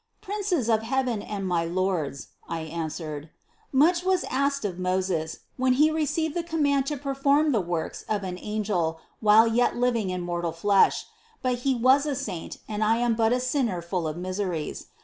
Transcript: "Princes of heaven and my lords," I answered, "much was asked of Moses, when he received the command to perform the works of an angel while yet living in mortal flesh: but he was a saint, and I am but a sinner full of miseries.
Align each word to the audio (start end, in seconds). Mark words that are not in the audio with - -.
"Princes 0.19 0.67
of 0.67 0.81
heaven 0.81 1.21
and 1.21 1.47
my 1.47 1.63
lords," 1.63 2.29
I 2.49 2.61
answered, 2.61 3.29
"much 3.71 4.03
was 4.03 4.23
asked 4.31 4.65
of 4.65 4.79
Moses, 4.79 5.41
when 5.57 5.73
he 5.73 5.91
received 5.91 6.33
the 6.33 6.41
command 6.41 6.87
to 6.87 6.97
perform 6.97 7.51
the 7.51 7.61
works 7.61 8.03
of 8.09 8.23
an 8.23 8.39
angel 8.41 8.99
while 9.19 9.45
yet 9.45 9.77
living 9.77 10.09
in 10.09 10.21
mortal 10.21 10.53
flesh: 10.53 11.05
but 11.43 11.59
he 11.59 11.75
was 11.75 12.07
a 12.07 12.15
saint, 12.15 12.57
and 12.67 12.83
I 12.83 12.97
am 12.97 13.13
but 13.13 13.31
a 13.31 13.39
sinner 13.39 13.79
full 13.79 14.07
of 14.07 14.17
miseries. 14.17 14.87